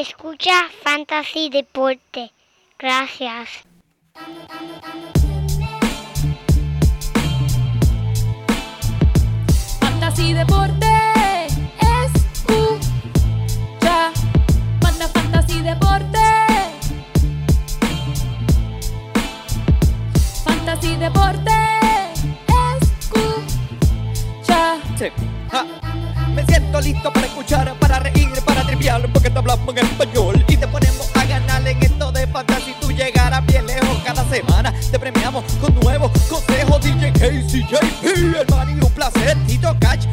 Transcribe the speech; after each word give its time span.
Escucha 0.00 0.54
Fantasy 0.82 1.50
Deporte. 1.50 2.32
Gracias. 2.78 3.50
Fantasy 9.78 10.32
Deporte. 10.32 10.86
Escucha. 12.06 13.18
Manda 14.80 15.06
Fantasy 15.08 15.60
Deporte. 15.60 16.18
Fantasy 20.46 20.96
Deporte. 20.96 21.52
Escucha. 22.80 24.78
Sí. 24.98 25.12
Ja. 25.52 25.66
Me 26.34 26.46
siento 26.46 26.80
listo 26.80 27.12
para 27.12 27.26
escuchar, 27.26 27.74
para 27.74 27.98
reír, 27.98 28.30
para 28.46 28.59
porque 29.12 29.28
te 29.28 29.38
hablamos 29.38 29.76
en 29.76 29.84
español 29.84 30.42
y 30.48 30.56
te 30.56 30.66
ponemos 30.66 31.10
a 31.14 31.24
ganar 31.26 31.66
en 31.68 31.82
esto 31.82 32.10
de 32.12 32.26
fantasy. 32.26 32.74
Tú 32.80 32.90
llegarás 32.90 33.44
bien 33.44 33.66
lejos 33.66 33.98
cada 34.06 34.26
semana. 34.30 34.72
Te 34.90 34.98
premiamos 34.98 35.44
con 35.60 35.74
nuevos 35.80 36.10
consejos. 36.30 36.80
DJ 36.82 37.12
Casey, 37.12 37.62
JP, 37.68 38.04
el 38.40 38.46
man 38.48 38.70
y 38.70 38.82
un 38.82 38.90
placer. 38.92 39.36
Tito 39.46 39.76
Cash, 39.80 40.06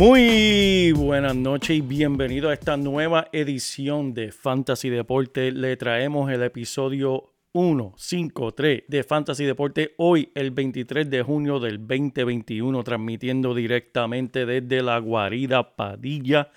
Muy 0.00 0.92
buenas 0.92 1.36
noches 1.36 1.76
y 1.76 1.82
bienvenido 1.82 2.48
a 2.48 2.54
esta 2.54 2.78
nueva 2.78 3.28
edición 3.32 4.14
de 4.14 4.32
Fantasy 4.32 4.88
Deporte. 4.88 5.52
Le 5.52 5.76
traemos 5.76 6.32
el 6.32 6.42
episodio 6.42 7.34
153 7.52 8.84
de 8.88 9.04
Fantasy 9.04 9.44
Deporte 9.44 9.92
hoy, 9.98 10.32
el 10.34 10.52
23 10.52 11.10
de 11.10 11.22
junio 11.22 11.60
del 11.60 11.86
2021, 11.86 12.82
transmitiendo 12.82 13.54
directamente 13.54 14.46
desde 14.46 14.82
la 14.82 14.98
guarida 15.00 15.76
Padilla. 15.76 16.50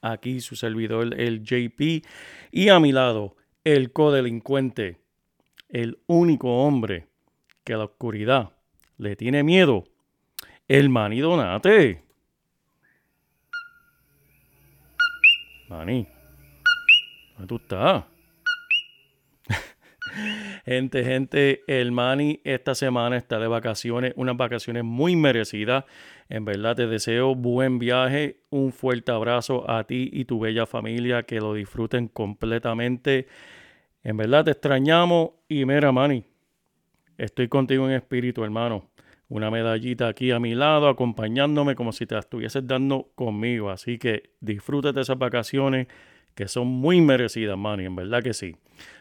Aquí 0.00 0.40
su 0.40 0.54
servidor, 0.54 1.20
el 1.20 1.42
JP. 1.42 2.06
Y 2.52 2.68
a 2.68 2.78
mi 2.78 2.92
lado, 2.92 3.34
el 3.64 3.90
codelincuente, 3.90 5.00
el 5.68 5.98
único 6.06 6.64
hombre 6.64 7.08
que 7.64 7.74
a 7.74 7.78
la 7.78 7.86
oscuridad 7.86 8.52
le 8.98 9.16
tiene 9.16 9.42
miedo, 9.42 9.82
el 10.68 10.90
Mani 10.90 11.22
Mani, 15.68 16.06
¿dónde 17.32 17.46
tú 17.46 17.56
estás? 17.56 18.04
gente, 20.66 21.04
gente, 21.04 21.62
el 21.66 21.90
Mani 21.90 22.40
esta 22.44 22.74
semana 22.74 23.16
está 23.16 23.38
de 23.38 23.46
vacaciones, 23.46 24.12
unas 24.16 24.36
vacaciones 24.36 24.84
muy 24.84 25.16
merecidas. 25.16 25.84
En 26.28 26.44
verdad 26.44 26.76
te 26.76 26.86
deseo 26.86 27.34
buen 27.34 27.78
viaje, 27.78 28.40
un 28.50 28.72
fuerte 28.72 29.12
abrazo 29.12 29.68
a 29.70 29.84
ti 29.84 30.10
y 30.12 30.26
tu 30.26 30.38
bella 30.38 30.66
familia, 30.66 31.22
que 31.22 31.40
lo 31.40 31.54
disfruten 31.54 32.08
completamente. 32.08 33.26
En 34.02 34.18
verdad 34.18 34.44
te 34.44 34.50
extrañamos 34.50 35.30
y 35.48 35.64
mira, 35.64 35.92
Mani, 35.92 36.24
estoy 37.16 37.48
contigo 37.48 37.86
en 37.86 37.92
espíritu, 37.92 38.44
hermano. 38.44 38.90
Una 39.28 39.50
medallita 39.50 40.08
aquí 40.08 40.30
a 40.30 40.38
mi 40.38 40.54
lado, 40.54 40.88
acompañándome 40.88 41.74
como 41.74 41.92
si 41.92 42.06
te 42.06 42.18
estuvieses 42.18 42.66
dando 42.66 43.10
conmigo. 43.14 43.70
Así 43.70 43.98
que 43.98 44.30
disfrútate 44.40 45.00
esas 45.00 45.18
vacaciones 45.18 45.88
que 46.34 46.48
son 46.48 46.66
muy 46.66 47.00
merecidas, 47.00 47.56
Manny, 47.56 47.86
en 47.86 47.96
verdad 47.96 48.22
que 48.22 48.34
sí. 48.34 48.56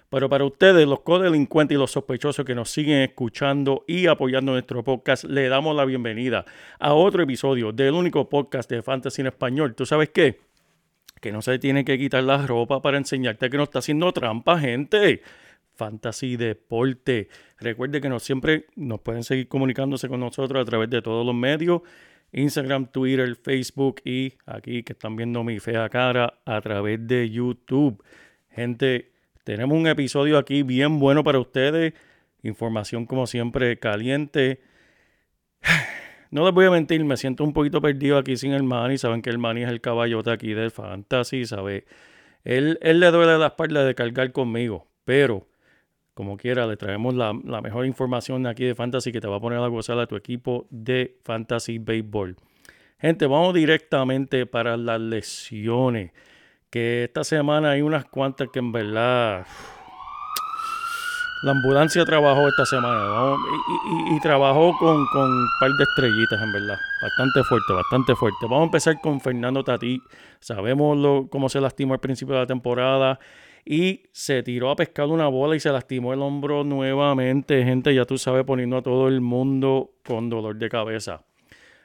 Pero 0.09 0.29
para 0.29 0.45
ustedes, 0.45 0.87
los 0.87 0.99
codelincuentes 0.99 1.75
y 1.75 1.79
los 1.79 1.91
sospechosos 1.91 2.45
que 2.45 2.53
nos 2.53 2.69
siguen 2.69 2.99
escuchando 2.99 3.83
y 3.87 4.05
apoyando 4.05 4.51
nuestro 4.51 4.83
podcast, 4.83 5.23
le 5.23 5.49
damos 5.49 5.75
la 5.75 5.85
bienvenida 5.85 6.45
a 6.79 6.93
otro 6.93 7.23
episodio 7.23 7.71
del 7.71 7.95
único 7.95 8.29
podcast 8.29 8.69
de 8.69 8.83
Fantasy 8.83 9.21
en 9.21 9.27
Español. 9.27 9.73
¿Tú 9.73 9.87
sabes 9.87 10.09
qué? 10.09 10.39
Que 11.19 11.31
no 11.31 11.41
se 11.41 11.57
tiene 11.57 11.83
que 11.83 11.97
quitar 11.97 12.23
la 12.23 12.45
ropa 12.45 12.79
para 12.79 12.97
enseñarte 12.97 13.49
que 13.49 13.57
no 13.57 13.63
está 13.63 13.79
haciendo 13.79 14.11
trampa, 14.11 14.59
gente. 14.59 15.23
Fantasy 15.75 16.37
Deporte. 16.37 17.29
Recuerde 17.59 18.01
que 18.01 18.09
nos, 18.09 18.23
siempre 18.23 18.65
nos 18.75 19.01
pueden 19.01 19.23
seguir 19.23 19.47
comunicándose 19.47 20.07
con 20.07 20.19
nosotros 20.19 20.61
a 20.61 20.65
través 20.65 20.89
de 20.89 21.01
todos 21.01 21.25
los 21.25 21.35
medios. 21.35 21.81
Instagram, 22.31 22.87
Twitter, 22.87 23.35
Facebook 23.35 24.01
y 24.03 24.33
aquí 24.45 24.83
que 24.83 24.93
están 24.93 25.15
viendo 25.15 25.43
mi 25.43 25.59
fea 25.59 25.87
cara 25.89 26.39
a 26.45 26.59
través 26.61 27.05
de 27.07 27.29
YouTube. 27.29 28.03
Gente, 28.49 29.11
tenemos 29.43 29.77
un 29.77 29.87
episodio 29.87 30.37
aquí 30.37 30.63
bien 30.63 30.99
bueno 30.99 31.23
para 31.23 31.39
ustedes. 31.39 31.93
Información 32.41 33.05
como 33.05 33.27
siempre 33.27 33.77
caliente. 33.79 34.61
No 36.31 36.43
les 36.45 36.53
voy 36.55 36.65
a 36.65 36.71
mentir, 36.71 37.05
me 37.05 37.15
siento 37.15 37.43
un 37.43 37.53
poquito 37.53 37.79
perdido 37.79 38.17
aquí 38.17 38.37
sin 38.37 38.53
el 38.53 38.63
Manny. 38.63 38.97
Saben 38.97 39.21
que 39.21 39.29
el 39.29 39.37
Manny 39.37 39.65
es 39.65 39.69
el 39.69 39.81
caballote 39.81 40.31
aquí 40.31 40.55
del 40.55 40.71
Fantasy, 40.71 41.45
¿sabe? 41.45 41.85
Él, 42.43 42.79
él 42.81 42.99
le 42.99 43.11
duele 43.11 43.37
la 43.37 43.45
espalda 43.45 43.85
de 43.85 43.93
cargar 43.93 44.31
conmigo, 44.31 44.87
pero 45.05 45.45
como 46.13 46.37
quiera, 46.37 46.67
le 46.67 46.77
traemos 46.77 47.15
la, 47.15 47.33
mejor 47.33 47.85
información 47.85 48.45
aquí 48.45 48.65
de 48.65 48.75
Fantasy 48.75 49.11
que 49.11 49.19
te 49.19 49.27
va 49.27 49.37
a 49.37 49.39
poner 49.39 49.59
a 49.59 49.67
gozar 49.67 49.97
a 49.99 50.05
tu 50.05 50.15
equipo 50.15 50.67
de 50.69 51.17
Fantasy 51.23 51.79
Baseball. 51.79 52.35
Gente, 52.99 53.25
vamos 53.25 53.53
directamente 53.53 54.45
para 54.45 54.77
las 54.77 54.99
lesiones. 55.01 56.11
Que 56.69 57.05
esta 57.05 57.23
semana 57.23 57.71
hay 57.71 57.81
unas 57.81 58.05
cuantas 58.05 58.49
que 58.51 58.59
en 58.59 58.71
verdad... 58.71 59.45
La 61.43 61.51
ambulancia 61.51 62.05
trabajó 62.05 62.47
esta 62.47 62.65
semana 62.65 63.35
y, 64.15 64.19
trabajó 64.21 64.77
con, 64.79 65.05
con, 65.07 65.23
un 65.23 65.47
par 65.59 65.71
de 65.71 65.83
estrellitas, 65.83 66.41
en 66.41 66.53
verdad. 66.53 66.77
Bastante 67.01 67.43
fuerte, 67.43 67.73
bastante 67.73 68.15
fuerte. 68.15 68.37
Vamos 68.43 68.61
a 68.61 68.63
empezar 68.63 69.01
con 69.01 69.19
Fernando 69.19 69.61
Tati. 69.61 70.01
Sabemos 70.39 70.97
lo, 70.97 71.27
cómo 71.29 71.49
se 71.49 71.59
lastimó 71.59 71.95
al 71.95 71.99
principio 71.99 72.35
de 72.35 72.41
la 72.41 72.47
temporada 72.47 73.19
y 73.65 74.03
se 74.11 74.43
tiró 74.43 74.69
a 74.69 74.75
pescar 74.75 75.07
una 75.07 75.27
bola 75.27 75.55
y 75.55 75.59
se 75.59 75.71
lastimó 75.71 76.13
el 76.13 76.21
hombro 76.21 76.63
nuevamente. 76.63 77.63
Gente, 77.63 77.93
ya 77.93 78.05
tú 78.05 78.17
sabes, 78.17 78.43
poniendo 78.43 78.77
a 78.77 78.81
todo 78.81 79.07
el 79.07 79.21
mundo 79.21 79.91
con 80.05 80.29
dolor 80.29 80.57
de 80.57 80.69
cabeza. 80.69 81.23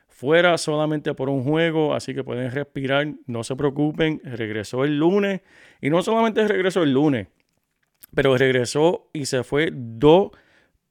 Fuera 0.08 0.58
solamente 0.58 1.14
por 1.14 1.28
un 1.28 1.44
juego, 1.44 1.94
así 1.94 2.12
que 2.12 2.24
pueden 2.24 2.50
respirar, 2.50 3.06
no 3.26 3.44
se 3.44 3.54
preocupen. 3.54 4.20
Regresó 4.24 4.84
el 4.84 4.98
lunes 4.98 5.42
y 5.80 5.90
no 5.90 6.02
solamente 6.02 6.46
regresó 6.48 6.82
el 6.82 6.92
lunes, 6.92 7.28
pero 8.14 8.36
regresó 8.36 9.08
y 9.12 9.26
se 9.26 9.44
fue 9.44 9.70
2 9.72 10.30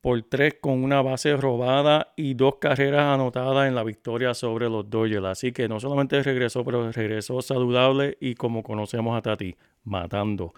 por 0.08 0.22
3 0.22 0.60
con 0.62 0.86
una 0.86 1.02
base 1.02 1.36
robada 1.36 2.14
y 2.16 2.34
dos 2.34 2.60
carreras 2.62 3.14
anotadas 3.14 3.68
en 3.68 3.76
la 3.76 3.84
victoria 3.84 4.34
sobre 4.34 4.70
los 4.70 4.90
Dodgers. 4.90 5.26
Así 5.26 5.52
que 5.52 5.68
no 5.68 5.82
solamente 5.82 6.24
regresó, 6.24 6.64
pero 6.64 6.90
regresó 6.94 7.42
saludable 7.42 8.18
y 8.22 8.36
como 8.36 8.64
conocemos 8.64 9.18
a 9.18 9.22
Tati, 9.22 9.58
matando. 9.84 10.54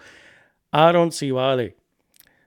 Aaron 0.70 1.10
Civale. 1.10 1.74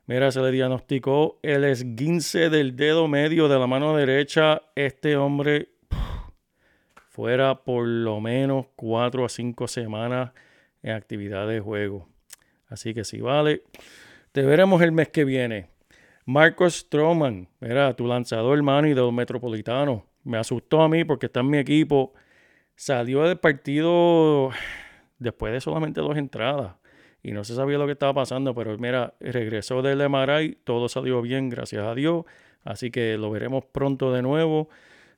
Mira, 0.05 0.31
se 0.31 0.39
le 0.39 0.49
diagnosticó 0.51 1.39
el 1.43 1.65
esguince 1.65 2.49
del 2.49 2.77
dedo 2.77 3.09
medio 3.09 3.49
de 3.49 3.59
la 3.59 3.67
mano 3.67 3.97
derecha. 3.97 4.61
Este 4.73 5.17
hombre 5.17 5.71
fuera 7.09 7.65
por 7.65 7.85
lo 7.85 8.21
menos 8.21 8.67
4 8.77 9.25
a 9.25 9.27
5 9.27 9.67
semanas 9.67 10.31
en 10.81 10.93
actividad 10.93 11.49
de 11.49 11.59
juego. 11.59 12.07
Así 12.69 12.93
que 12.93 13.03
Civale, 13.03 13.63
te 14.31 14.43
veremos 14.43 14.81
el 14.81 14.93
mes 14.93 15.09
que 15.09 15.25
viene. 15.25 15.72
Marcos 16.25 16.75
Stroman, 16.75 17.49
mira, 17.59 17.93
tu 17.95 18.07
lanzador, 18.07 18.61
Manny, 18.63 18.89
de 18.89 19.01
los 19.01 19.11
Metropolitanos. 19.11 20.03
Me 20.23 20.37
asustó 20.37 20.81
a 20.81 20.87
mí 20.87 21.03
porque 21.03 21.25
está 21.25 21.41
en 21.41 21.49
mi 21.49 21.57
equipo. 21.57 22.13
Salió 22.75 23.23
del 23.23 23.37
partido 23.39 24.51
después 25.19 25.51
de 25.51 25.59
solamente 25.59 25.99
dos 25.99 26.15
entradas. 26.17 26.75
Y 27.21 27.31
no 27.33 27.43
se 27.43 27.55
sabía 27.55 27.77
lo 27.77 27.85
que 27.85 27.93
estaba 27.93 28.13
pasando, 28.13 28.55
pero 28.55 28.77
mira, 28.77 29.15
regresó 29.19 29.81
del 29.81 30.01
MRI, 30.09 30.59
todo 30.63 30.87
salió 30.87 31.21
bien, 31.21 31.49
gracias 31.49 31.85
a 31.85 31.93
Dios. 31.93 32.25
Así 32.63 32.89
que 32.89 33.17
lo 33.17 33.29
veremos 33.29 33.65
pronto 33.65 34.13
de 34.13 34.21
nuevo. 34.21 34.69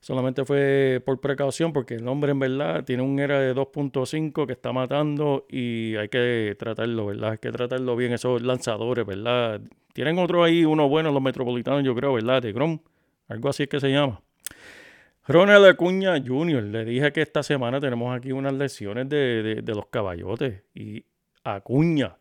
Solamente 0.06 0.44
fue 0.44 1.02
por 1.04 1.20
precaución 1.20 1.72
porque 1.72 1.94
el 1.94 2.06
hombre 2.06 2.30
en 2.30 2.38
verdad 2.38 2.84
tiene 2.84 3.02
un 3.02 3.18
ERA 3.18 3.40
de 3.40 3.52
2.5 3.52 4.46
que 4.46 4.52
está 4.52 4.72
matando 4.72 5.46
y 5.50 5.96
hay 5.96 6.08
que 6.08 6.54
tratarlo, 6.56 7.06
¿verdad? 7.06 7.32
Hay 7.32 7.38
que 7.38 7.50
tratarlo 7.50 7.96
bien 7.96 8.12
esos 8.12 8.40
lanzadores, 8.40 9.04
¿verdad? 9.04 9.60
Tienen 9.94 10.20
otro 10.20 10.44
ahí, 10.44 10.64
uno 10.64 10.88
bueno, 10.88 11.10
los 11.10 11.20
metropolitanos, 11.20 11.82
yo 11.82 11.92
creo, 11.96 12.12
¿verdad? 12.12 12.40
De 12.40 12.52
Grom, 12.52 12.78
algo 13.26 13.48
así 13.48 13.64
es 13.64 13.68
que 13.68 13.80
se 13.80 13.90
llama. 13.90 14.20
Ronald 15.26 15.66
Acuña 15.66 16.14
Jr., 16.24 16.62
le 16.62 16.84
dije 16.84 17.12
que 17.12 17.22
esta 17.22 17.42
semana 17.42 17.80
tenemos 17.80 18.16
aquí 18.16 18.30
unas 18.30 18.52
lesiones 18.52 19.08
de, 19.08 19.60
de, 19.60 19.74
los 19.74 19.86
caballotes 19.86 20.62
y 20.72 21.04
Acuña, 21.42 22.16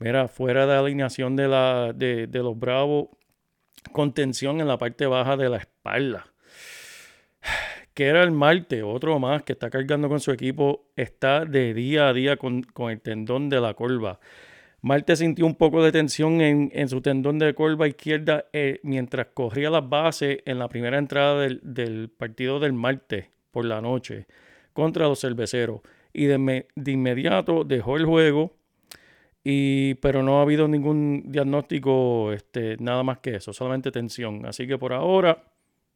mira, 0.00 0.26
fuera 0.26 0.66
de 0.66 0.74
alineación 0.74 1.36
de, 1.36 1.46
la, 1.46 1.92
de, 1.94 2.26
de 2.26 2.38
los 2.40 2.58
Bravos, 2.58 3.06
con 3.92 4.14
tensión 4.14 4.60
en 4.60 4.66
la 4.66 4.78
parte 4.78 5.06
baja 5.06 5.36
de 5.36 5.48
la 5.48 5.58
espalda. 5.58 6.29
Que 7.94 8.06
era 8.06 8.22
el 8.22 8.30
Marte, 8.30 8.82
otro 8.82 9.18
más 9.18 9.42
que 9.42 9.52
está 9.52 9.70
cargando 9.70 10.08
con 10.08 10.20
su 10.20 10.30
equipo, 10.32 10.90
está 10.96 11.44
de 11.44 11.74
día 11.74 12.08
a 12.08 12.12
día 12.12 12.36
con, 12.36 12.62
con 12.62 12.90
el 12.90 13.00
tendón 13.00 13.48
de 13.48 13.60
la 13.60 13.74
corva. 13.74 14.20
Marte 14.82 15.14
sintió 15.16 15.44
un 15.44 15.56
poco 15.56 15.82
de 15.84 15.92
tensión 15.92 16.40
en, 16.40 16.70
en 16.72 16.88
su 16.88 17.02
tendón 17.02 17.38
de 17.38 17.52
curva 17.52 17.86
izquierda 17.86 18.46
eh, 18.52 18.80
mientras 18.82 19.26
corría 19.34 19.68
las 19.68 19.86
bases 19.86 20.38
en 20.46 20.58
la 20.58 20.68
primera 20.68 20.96
entrada 20.96 21.42
del, 21.42 21.60
del, 21.62 22.08
partido 22.08 22.58
del 22.60 22.72
Marte 22.72 23.30
por 23.50 23.66
la 23.66 23.82
noche 23.82 24.26
contra 24.72 25.06
los 25.06 25.20
cerveceros. 25.20 25.80
Y 26.12 26.24
de, 26.24 26.66
de, 26.74 26.92
inmediato 26.92 27.64
dejó 27.64 27.96
el 27.96 28.06
juego, 28.06 28.56
y, 29.44 29.94
pero 29.96 30.22
no 30.22 30.38
ha 30.38 30.42
habido 30.42 30.66
ningún 30.66 31.24
diagnóstico, 31.26 32.32
este, 32.32 32.76
nada 32.78 33.02
más 33.02 33.18
que 33.18 33.36
eso, 33.36 33.52
solamente 33.52 33.90
tensión. 33.90 34.46
Así 34.46 34.66
que 34.66 34.78
por 34.78 34.92
ahora 34.92 35.44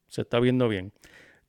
se 0.08 0.23
está 0.23 0.40
viendo 0.40 0.69
bien. 0.69 0.93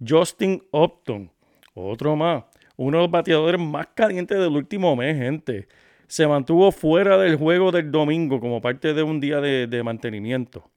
Justin 0.06 0.64
Upton, 0.72 1.32
otro 1.74 2.16
más, 2.16 2.44
uno 2.78 2.98
de 2.98 3.04
los 3.04 3.12
bateadores 3.12 3.60
más 3.60 3.88
calientes 3.96 4.38
del 4.38 4.56
último 4.56 4.96
mes, 4.96 5.18
gente 5.18 5.68
se 6.08 6.28
mantuvo 6.28 6.72
fuera 6.72 7.18
del 7.18 7.36
juego 7.36 7.72
del 7.72 7.92
domingo 7.92 8.40
como 8.40 8.62
parte 8.62 8.94
de 8.94 9.04
un 9.04 9.20
día 9.20 9.42
de, 9.42 9.84
mantenimiento. 9.84 10.70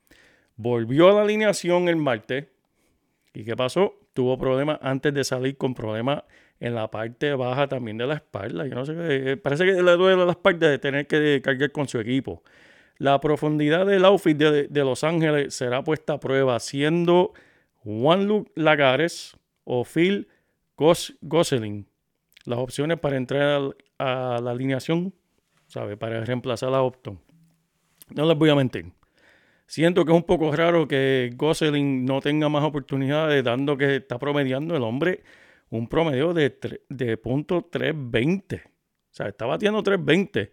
Volvió 0.56 1.10
a 1.10 1.12
la 1.12 1.22
alineación 1.22 1.88
el 1.88 1.96
martes. 1.96 2.46
¿Y 3.34 3.44
qué 3.44 3.56
pasó? 3.56 3.94
Tuvo 4.14 4.38
problemas 4.38 4.78
antes 4.82 5.14
de 5.14 5.22
salir 5.24 5.56
con 5.56 5.74
problemas 5.74 6.24
en 6.60 6.74
la 6.74 6.90
parte 6.90 7.34
baja 7.34 7.68
también 7.68 7.98
de 7.98 8.06
la 8.06 8.14
espalda. 8.14 8.66
Yo 8.66 8.74
no 8.74 8.84
sé 8.84 8.94
qué. 8.94 9.36
Parece 9.36 9.64
que 9.64 9.82
le 9.82 9.92
duele 9.92 10.24
la 10.24 10.32
espalda 10.32 10.68
de 10.68 10.78
tener 10.78 11.06
que 11.06 11.40
cargar 11.42 11.70
con 11.70 11.86
su 11.86 12.00
equipo. 12.00 12.42
La 12.96 13.20
profundidad 13.20 13.86
del 13.86 14.04
outfit 14.04 14.36
de, 14.36 14.66
de 14.66 14.84
Los 14.84 15.04
Ángeles 15.04 15.54
será 15.54 15.84
puesta 15.84 16.14
a 16.14 16.20
prueba, 16.20 16.58
siendo 16.58 17.32
Juan 17.88 18.26
Luke 18.26 18.52
Lagares 18.54 19.34
o 19.64 19.82
Phil 19.82 20.28
Gos 20.76 21.16
Gosselin 21.22 21.86
las 22.44 22.58
opciones 22.58 22.98
para 22.98 23.16
entrar 23.16 23.74
a 23.98 24.40
la 24.42 24.50
alineación, 24.50 25.14
¿sabe? 25.66 25.96
Para 25.96 26.22
reemplazar 26.22 26.72
a 26.74 26.82
Opton. 26.82 27.18
No 28.14 28.26
les 28.26 28.36
voy 28.36 28.50
a 28.50 28.54
mentir. 28.54 28.92
Siento 29.66 30.04
que 30.04 30.12
es 30.12 30.16
un 30.16 30.24
poco 30.24 30.54
raro 30.54 30.86
que 30.86 31.30
Gosselin 31.34 32.04
no 32.04 32.20
tenga 32.20 32.50
más 32.50 32.64
oportunidades, 32.64 33.42
dando 33.42 33.76
que 33.76 33.96
está 33.96 34.18
promediando 34.18 34.76
el 34.76 34.82
hombre 34.82 35.22
un 35.70 35.88
promedio 35.88 36.34
de, 36.34 36.82
de 36.88 37.16
punto 37.16 37.68
320. 37.70 38.56
O 38.56 38.60
sea, 39.10 39.28
está 39.28 39.46
batiendo 39.46 39.82
320 39.82 40.50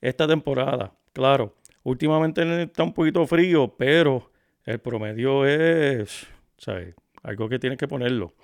esta 0.00 0.26
temporada. 0.26 0.94
Claro, 1.12 1.54
últimamente 1.82 2.62
está 2.62 2.82
un 2.82 2.94
poquito 2.94 3.26
frío, 3.26 3.74
pero 3.76 4.30
el 4.64 4.78
promedio 4.80 5.46
es, 5.46 6.28
¿sabes? 6.58 6.94
Algo 7.22 7.48
que 7.48 7.58
tienes 7.58 7.78
que 7.78 7.88
ponerlo. 7.88 8.34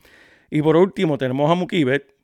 Y 0.50 0.62
por 0.62 0.76
último, 0.76 1.18
tenemos 1.18 1.50
a 1.50 1.54
Mukibet, 1.54 2.14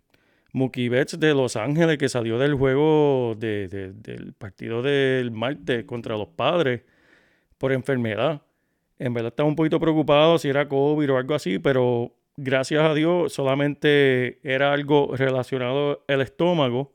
Mookie 0.53 0.89
Betts 0.89 1.19
de 1.19 1.35
Los 1.35 1.57
Ángeles, 1.57 1.99
que 1.99 2.09
salió 2.09 2.39
del 2.39 2.55
juego 2.55 3.35
de, 3.39 3.69
del 3.69 4.33
partido 4.33 4.83
del 4.83 5.31
martes 5.31 5.85
contra 5.85 6.17
los 6.17 6.29
padres 6.29 6.83
por 7.59 7.73
enfermedad. 7.73 8.43
En 8.99 9.15
verdad 9.15 9.29
estaba 9.29 9.49
un 9.49 9.57
poquito 9.57 9.79
preocupado 9.81 10.39
si 10.39 10.49
era 10.49 10.69
COVID 10.69 11.13
o 11.13 11.17
algo 11.17 11.35
así, 11.35 11.59
pero 11.59 12.15
gracias 12.37 12.83
a 12.83 12.95
Dios 12.95 13.33
solamente 13.33 14.41
era 14.43 14.73
algo 14.73 15.15
relacionado 15.17 16.05
al 16.09 16.21
estómago. 16.21 16.93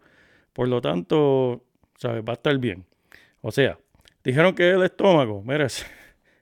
Por 0.53 0.67
lo 0.67 0.81
tanto, 0.81 1.63
¿sabes? 1.97 2.23
Va 2.27 2.33
a 2.33 2.35
estar 2.35 2.57
bien. 2.57 2.85
O 3.41 3.51
sea, 3.51 3.77
dijeron 4.23 4.53
que 4.53 4.71
el 4.71 4.83
estómago, 4.83 5.43
mira, 5.45 5.67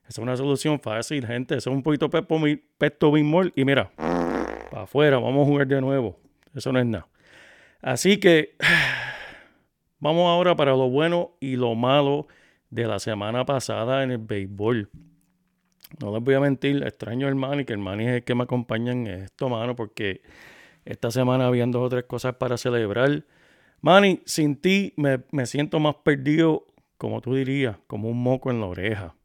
es, 0.04 0.10
es 0.10 0.18
una 0.18 0.36
solución 0.38 0.80
fácil, 0.80 1.26
gente. 1.26 1.56
Es 1.56 1.68
un 1.68 1.84
poquito 1.84 2.10
pesto 2.10 3.12
bimol 3.12 3.52
y 3.56 3.66
mira, 3.66 3.92
para 4.72 4.84
afuera, 4.84 5.20
vamos 5.20 5.44
a 5.44 5.50
jugar 5.50 5.68
de 5.68 5.82
nuevo. 5.82 6.20
Eso 6.56 6.72
no 6.72 6.80
es 6.80 6.86
nada. 6.86 7.08
Así 7.82 8.18
que 8.18 8.56
vamos 10.00 10.28
ahora 10.28 10.56
para 10.56 10.72
lo 10.72 10.90
bueno 10.90 11.32
y 11.40 11.56
lo 11.56 11.76
malo 11.76 12.28
de 12.70 12.88
la 12.88 13.00
semana 13.00 13.46
pasada 13.46 14.04
en 14.04 14.12
el 14.12 14.18
béisbol. 14.18 14.90
No 16.00 16.12
les 16.12 16.24
voy 16.24 16.34
a 16.34 16.40
mentir, 16.40 16.82
extraño 16.84 17.28
el 17.28 17.36
Manny, 17.36 17.66
que 17.66 17.74
el 17.74 17.80
Manny 17.80 18.06
es 18.06 18.12
el 18.14 18.24
que 18.24 18.34
me 18.34 18.44
acompaña 18.44 18.92
en 18.92 19.06
esto, 19.06 19.48
mano, 19.48 19.76
porque 19.76 20.22
esta 20.86 21.12
semana 21.12 21.46
habían 21.46 21.72
dos 21.72 21.84
o 21.84 21.90
tres 21.90 22.06
cosas 22.06 22.36
para 22.36 22.58
celebrar. 22.58 23.26
Manny, 23.82 24.22
sin 24.26 24.56
ti 24.56 24.94
me, 24.98 25.20
me 25.32 25.46
siento 25.46 25.80
más 25.80 25.96
perdido, 26.04 26.66
como 26.98 27.22
tú 27.22 27.36
dirías, 27.36 27.78
como 27.86 28.10
un 28.10 28.24
moco 28.24 28.50
en 28.50 28.60
la 28.60 28.66
oreja. 28.66 29.16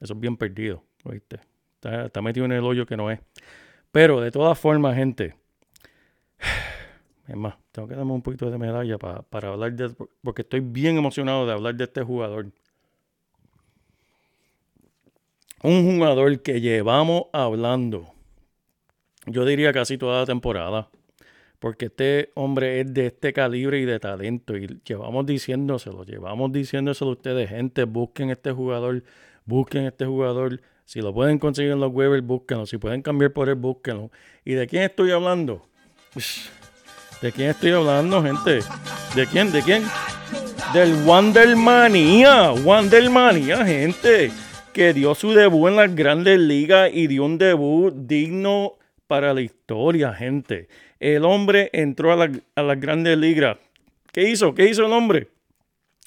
Eso 0.00 0.14
es 0.14 0.20
bien 0.20 0.36
perdido, 0.36 0.82
¿oíste? 1.04 1.40
Está, 1.82 2.22
metido 2.22 2.46
en 2.46 2.52
el 2.52 2.64
hoyo 2.64 2.86
que 2.86 2.96
no 2.96 3.10
es. 3.10 3.20
Pero 3.92 4.20
de 4.20 4.30
todas 4.30 4.58
formas, 4.58 4.96
gente, 4.96 5.36
es 7.28 7.36
más, 7.36 7.54
tengo 7.72 7.88
que 7.88 7.94
darme 7.94 8.12
un 8.12 8.22
poquito 8.22 8.50
de 8.50 8.58
medalla 8.58 8.98
para, 8.98 9.22
para 9.22 9.48
hablar 9.48 9.72
de... 9.74 9.94
Porque 10.22 10.42
estoy 10.42 10.60
bien 10.60 10.96
emocionado 10.96 11.46
de 11.46 11.52
hablar 11.52 11.74
de 11.74 11.84
este 11.84 12.02
jugador. 12.02 12.50
Un 15.62 15.94
jugador 15.94 16.42
que 16.42 16.60
llevamos 16.60 17.24
hablando, 17.32 18.12
yo 19.26 19.44
diría 19.44 19.72
casi 19.72 19.96
toda 19.96 20.20
la 20.20 20.26
temporada. 20.26 20.90
Porque 21.64 21.86
este 21.86 22.30
hombre 22.34 22.80
es 22.80 22.92
de 22.92 23.06
este 23.06 23.32
calibre 23.32 23.80
y 23.80 23.86
de 23.86 23.98
talento. 23.98 24.54
Y 24.54 24.82
llevamos 24.84 25.24
diciéndoselo, 25.24 26.04
llevamos 26.04 26.52
diciéndoselo 26.52 27.12
a 27.12 27.14
ustedes, 27.14 27.48
gente, 27.48 27.84
busquen 27.84 28.28
este 28.28 28.52
jugador, 28.52 29.02
busquen 29.44 29.86
este 29.86 30.06
jugador. 30.06 30.60
Si 30.84 31.00
lo 31.00 31.14
pueden 31.14 31.38
conseguir 31.38 31.72
en 31.72 31.80
los 31.80 31.92
waivers, 31.92 32.24
búsquenlo. 32.24 32.66
Si 32.66 32.78
pueden 32.78 33.02
cambiar 33.02 33.32
por 33.32 33.48
él, 33.48 33.54
búsquenlo. 33.54 34.10
¿Y 34.44 34.52
de 34.52 34.66
quién 34.66 34.82
estoy 34.82 35.10
hablando? 35.12 35.66
¿De 37.22 37.32
quién 37.32 37.50
estoy 37.50 37.70
hablando, 37.70 38.22
gente? 38.22 38.60
¿De 39.14 39.26
quién? 39.26 39.50
¿De 39.50 39.62
quién? 39.62 39.82
Del 40.74 40.94
Wandermanía. 41.06 42.52
Wandermanía, 42.52 43.64
gente. 43.64 44.30
Que 44.72 44.92
dio 44.92 45.14
su 45.14 45.32
debut 45.32 45.68
en 45.68 45.76
las 45.76 45.94
grandes 45.94 46.38
ligas 46.38 46.90
y 46.92 47.06
dio 47.06 47.24
un 47.24 47.38
debut 47.38 47.94
digno 47.94 48.74
para 49.06 49.32
la 49.32 49.40
historia, 49.40 50.12
gente. 50.12 50.68
El 50.98 51.24
hombre 51.24 51.70
entró 51.72 52.12
a, 52.12 52.16
la, 52.16 52.30
las 52.56 52.80
grandes 52.80 53.16
ligas. 53.16 53.56
¿Qué 54.12 54.28
hizo? 54.28 54.54
¿Qué 54.54 54.68
hizo 54.68 54.84
el 54.84 54.92
hombre? 54.92 55.28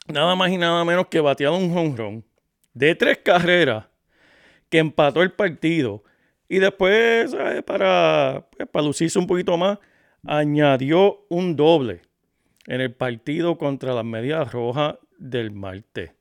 Nada 0.07 0.36
más 0.36 0.51
y 0.51 0.57
nada 0.57 0.84
menos 0.86 1.07
que 1.07 1.19
bateado 1.19 1.57
un 1.57 1.74
jonrón 1.74 2.26
de 2.77 2.95
tres 2.95 3.18
carreras 3.19 3.85
que 4.69 4.77
empató 4.77 5.24
el 5.24 5.31
partido. 5.31 6.03
Y 6.47 6.59
después. 6.59 7.35
Para, 7.65 8.47
pues, 8.56 8.69
para 8.69 8.85
lucirse 8.85 9.18
un 9.19 9.27
poquito 9.27 9.57
más, 9.57 9.79
añadió 10.24 11.25
un 11.29 11.55
doble 11.55 12.01
en 12.67 12.81
el 12.81 12.93
partido 12.93 13.57
contra 13.57 13.93
las 13.93 14.05
Medias 14.05 14.51
Rojas 14.51 14.96
del 15.17 15.51
martes. 15.51 16.12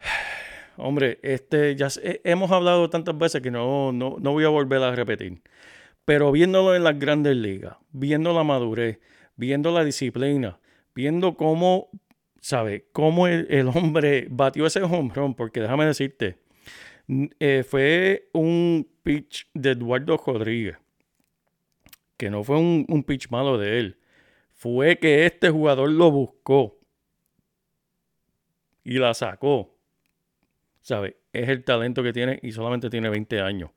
Hombre, 0.76 1.18
este 1.22 1.74
ya 1.74 1.88
hemos 2.02 2.50
hablado 2.50 2.90
tantas 2.90 3.16
veces 3.16 3.40
que 3.40 3.50
no, 3.50 3.92
no, 3.92 4.16
no, 4.20 4.32
voy 4.32 4.44
a 4.44 4.48
volver 4.48 4.82
a 4.82 4.94
repetir. 4.94 5.40
Pero 6.04 6.30
viéndolo 6.30 6.76
en 6.76 6.84
las 6.84 6.98
grandes 6.98 7.36
ligas, 7.36 7.76
viendo 7.90 8.34
la 8.34 8.44
madurez, 8.44 9.00
viendo 9.36 9.72
la 9.72 9.84
disciplina, 9.84 10.58
viendo 10.94 11.34
cómo, 11.34 11.88
¿sabe? 12.46 12.86
Cómo 12.92 13.26
el, 13.26 13.48
el 13.50 13.66
hombre 13.66 14.28
batió 14.30 14.66
ese 14.66 14.80
home 14.80 15.10
run, 15.12 15.34
porque 15.34 15.60
déjame 15.60 15.84
decirte, 15.84 16.38
eh, 17.40 17.64
fue 17.68 18.28
un 18.32 18.88
pitch 19.02 19.48
de 19.52 19.72
Eduardo 19.72 20.16
Rodríguez 20.16 20.76
que 22.16 22.30
no 22.30 22.44
fue 22.44 22.56
un, 22.56 22.86
un 22.88 23.02
pitch 23.02 23.30
malo 23.30 23.58
de 23.58 23.80
él, 23.80 23.98
fue 24.52 24.96
que 24.98 25.26
este 25.26 25.50
jugador 25.50 25.90
lo 25.90 26.12
buscó 26.12 26.78
y 28.84 28.98
la 28.98 29.12
sacó. 29.12 29.76
¿Sabe? 30.80 31.16
Es 31.32 31.48
el 31.48 31.64
talento 31.64 32.00
que 32.04 32.12
tiene 32.12 32.38
y 32.44 32.52
solamente 32.52 32.88
tiene 32.88 33.10
20 33.10 33.40
años. 33.40 33.70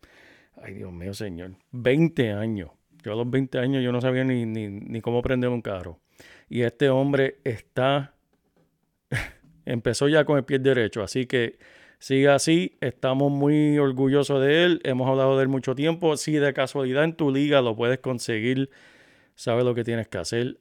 Ay, 0.61 0.75
Dios 0.75 0.93
mío, 0.93 1.15
señor. 1.15 1.55
20 1.71 2.33
años. 2.33 2.69
Yo 3.03 3.13
a 3.13 3.15
los 3.15 3.29
20 3.29 3.57
años 3.57 3.83
yo 3.83 3.91
no 3.91 3.99
sabía 3.99 4.23
ni, 4.23 4.45
ni, 4.45 4.67
ni 4.67 5.01
cómo 5.01 5.23
prender 5.23 5.49
un 5.49 5.63
carro. 5.63 5.99
Y 6.47 6.61
este 6.61 6.89
hombre 6.91 7.39
está... 7.43 8.13
Empezó 9.65 10.07
ya 10.07 10.25
con 10.25 10.37
el 10.37 10.45
pie 10.45 10.59
derecho. 10.59 11.03
Así 11.03 11.25
que 11.25 11.57
Sigue 11.99 12.29
así, 12.29 12.77
estamos 12.79 13.29
muy 13.29 13.77
orgullosos 13.77 14.41
de 14.41 14.63
él, 14.63 14.81
hemos 14.85 15.09
hablado 15.09 15.35
de 15.35 15.43
él 15.43 15.49
mucho 15.49 15.75
tiempo. 15.75 16.15
Si 16.15 16.31
de 16.31 16.53
casualidad 16.53 17.03
en 17.03 17.13
tu 17.13 17.29
liga 17.29 17.61
lo 17.61 17.75
puedes 17.75 17.99
conseguir, 17.99 18.69
sabes 19.35 19.65
lo 19.65 19.75
que 19.75 19.83
tienes 19.83 20.07
que 20.07 20.17
hacer. 20.17 20.59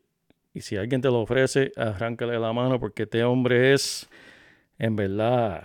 Y 0.53 0.63
si 0.63 0.77
alguien 0.77 1.01
te 1.01 1.09
lo 1.09 1.21
ofrece, 1.21 1.71
arráncale 1.77 2.41
la 2.41 2.53
mano 2.53 2.81
porque 2.81 3.05
este 3.05 3.23
hombre 3.23 3.73
es, 3.73 4.09
en 4.81 4.97
verdad, 4.97 5.63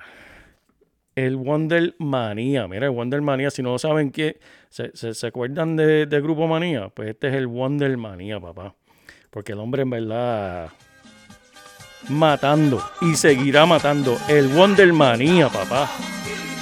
el 1.16 1.38
Wonder 1.38 1.96
Manía. 1.98 2.68
Mira, 2.68 2.86
el 2.86 2.92
Wonder 2.92 3.22
Manía, 3.22 3.50
si 3.50 3.64
no 3.64 3.80
saben 3.80 4.12
qué, 4.12 4.40
se, 4.70 4.96
se, 4.96 5.16
se 5.16 5.28
acuerdan 5.28 5.76
de, 5.76 6.06
de, 6.06 6.22
Grupo 6.22 6.46
Manía, 6.48 6.90
pues 6.90 7.10
este 7.10 7.30
es 7.30 7.34
el 7.34 7.48
Wonder 7.48 7.98
Manía, 7.98 8.40
papá. 8.40 8.76
Porque 9.32 9.54
el 9.54 9.60
hombre 9.60 9.82
en 9.82 9.90
verdad 9.90 10.70
matando 12.10 12.84
y 13.02 13.16
seguirá 13.16 13.66
matando. 13.66 14.18
El 14.28 14.48
Wonder 14.48 14.92
Manía, 14.94 15.50
papá. 15.50 15.90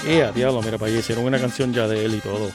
Eh, 0.05 0.29
diablo, 0.33 0.61
mira, 0.61 0.77
para 0.77 0.91
hicieron 0.91 1.25
una 1.25 1.39
canción 1.39 1.73
ya 1.73 1.87
de 1.87 2.05
él 2.05 2.15
y 2.15 2.19
todo. 2.19 2.51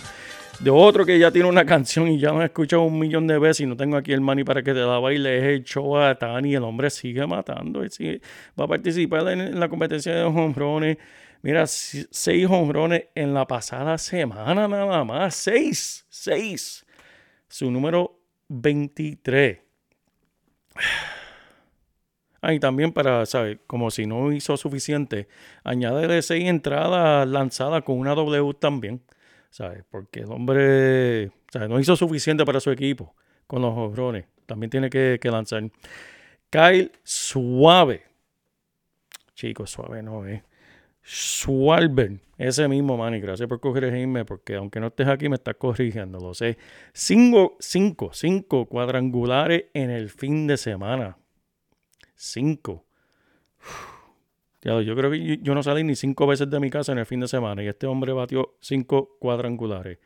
De 0.58 0.70
otro 0.70 1.04
que 1.04 1.18
ya 1.18 1.30
tiene 1.30 1.48
una 1.48 1.66
canción 1.66 2.08
y 2.08 2.18
ya 2.18 2.32
me 2.32 2.42
he 2.42 2.46
escuchado 2.46 2.82
un 2.82 2.98
millón 2.98 3.26
de 3.26 3.38
veces 3.38 3.60
y 3.60 3.66
no 3.66 3.76
tengo 3.76 3.96
aquí 3.96 4.12
el 4.12 4.22
money 4.22 4.42
para 4.42 4.62
que 4.62 4.72
te 4.72 4.80
la 4.80 4.98
baile, 4.98 5.36
es 5.38 5.44
el 5.44 5.64
show 5.64 5.98
a 5.98 6.14
Tani. 6.14 6.54
El 6.54 6.64
hombre 6.64 6.88
sigue 6.90 7.26
matando. 7.26 7.84
y 7.84 7.90
sigue- 7.90 8.20
va 8.58 8.64
a 8.64 8.68
participar 8.68 9.28
en, 9.28 9.60
la 9.60 9.68
competencia 9.68 10.14
de 10.14 10.22
hombrones. 10.22 10.96
Mira, 11.42 11.66
seis 11.66 12.46
hombrones 12.48 13.04
en 13.14 13.34
la 13.34 13.46
pasada 13.46 13.98
semana 13.98 14.66
nada 14.66 15.04
más. 15.04 15.34
Seis, 15.34 16.06
seis. 16.08 16.84
Su 17.48 17.70
número 17.70 18.18
23. 18.48 19.58
Ah, 22.48 22.54
y 22.54 22.60
también 22.60 22.92
para, 22.92 23.26
¿sabes? 23.26 23.58
Como 23.66 23.90
si 23.90 24.06
no 24.06 24.30
hizo 24.30 24.56
suficiente, 24.56 25.26
añádele 25.64 26.22
seis 26.22 26.44
entradas 26.48 27.26
lanzadas 27.26 27.82
con 27.82 27.98
una 27.98 28.14
W 28.14 28.54
también, 28.54 29.02
¿sabes? 29.50 29.82
Porque 29.90 30.20
el 30.20 30.30
hombre, 30.30 31.32
¿sabes? 31.50 31.68
No 31.68 31.80
hizo 31.80 31.96
suficiente 31.96 32.44
para 32.44 32.60
su 32.60 32.70
equipo 32.70 33.16
con 33.48 33.62
los 33.62 33.74
jobrones. 33.74 34.26
También 34.46 34.70
tiene 34.70 34.90
que, 34.90 35.18
que 35.20 35.28
lanzar. 35.28 35.64
Kyle 36.48 36.92
Suave. 37.02 38.04
Chicos, 39.34 39.70
suave 39.70 40.00
no 40.04 40.24
es. 40.24 40.40
Schwalben, 41.04 42.20
ese 42.38 42.68
mismo, 42.68 42.96
Manny. 42.96 43.18
Gracias 43.18 43.48
por 43.48 43.58
corregirme, 43.58 44.24
porque 44.24 44.54
aunque 44.54 44.78
no 44.78 44.86
estés 44.86 45.08
aquí, 45.08 45.28
me 45.28 45.34
estás 45.34 45.56
corrigiendo, 45.56 46.20
lo 46.20 46.32
sé. 46.32 46.58
Cinco, 46.92 47.56
cinco, 47.58 48.10
cinco 48.12 48.66
cuadrangulares 48.66 49.64
en 49.74 49.90
el 49.90 50.10
fin 50.10 50.46
de 50.46 50.56
semana. 50.56 51.16
Cinco. 52.16 52.84
Yo 54.62 54.96
creo 54.96 55.12
que 55.12 55.38
yo 55.42 55.54
no 55.54 55.62
salí 55.62 55.84
ni 55.84 55.94
cinco 55.94 56.26
veces 56.26 56.50
de 56.50 56.58
mi 56.58 56.70
casa 56.70 56.90
en 56.90 56.98
el 56.98 57.06
fin 57.06 57.20
de 57.20 57.28
semana 57.28 57.62
y 57.62 57.68
este 57.68 57.86
hombre 57.86 58.12
batió 58.12 58.56
cinco 58.60 59.16
cuadrangulares. 59.20 59.98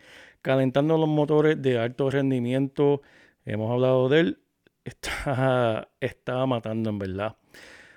Calentando 0.42 0.98
los 0.98 1.08
motores 1.08 1.62
de 1.62 1.78
alto 1.78 2.10
rendimiento, 2.10 3.00
hemos 3.46 3.70
hablado 3.70 4.10
de 4.10 4.20
él, 4.20 4.38
está, 4.84 5.88
está 5.98 6.44
matando 6.44 6.90
en 6.90 6.98
verdad. 6.98 7.36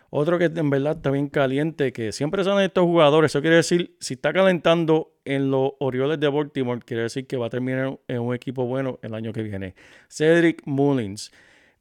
Otro 0.10 0.38
que 0.38 0.46
en 0.46 0.70
verdad 0.70 0.98
está 0.98 1.10
bien 1.10 1.28
caliente, 1.28 1.92
que 1.92 2.12
siempre 2.12 2.44
son 2.44 2.62
estos 2.62 2.84
jugadores. 2.84 3.32
Eso 3.32 3.42
quiere 3.42 3.56
decir, 3.56 3.98
si 4.00 4.14
está 4.14 4.32
calentando 4.32 5.18
en 5.26 5.50
los 5.50 5.72
Orioles 5.80 6.20
de 6.20 6.28
Baltimore, 6.28 6.82
quiere 6.86 7.04
decir 7.04 7.26
que 7.26 7.36
va 7.36 7.48
a 7.48 7.50
terminar 7.50 8.00
en 8.08 8.20
un 8.20 8.36
equipo 8.36 8.66
bueno 8.66 9.00
el 9.02 9.16
año 9.16 9.34
que 9.34 9.42
viene. 9.42 9.74
Cedric 10.08 10.62
Mullins. 10.66 11.32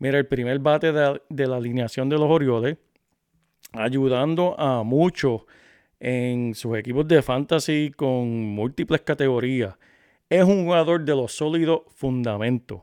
Mira, 0.03 0.19
el 0.19 0.27
primer 0.27 0.59
bate 0.59 0.91
de, 0.91 1.47
la 1.47 1.57
alineación 1.57 2.09
de 2.09 2.19
los 2.19 2.29
Orioles, 2.29 2.77
ayudando 3.73 4.59
a 4.59 4.83
muchos 4.83 5.43
en 6.01 6.57
sus 6.57 6.77
equipos 6.77 7.07
de 7.07 7.23
fantasy 7.23 7.93
con 7.95 8.29
múltiples 8.29 9.03
categorías. 9.03 9.77
Es 10.29 10.43
un 10.43 10.65
jugador 10.65 11.05
de 11.05 11.15
los 11.15 11.37
sólidos 11.37 11.83
fundamentos. 11.95 12.83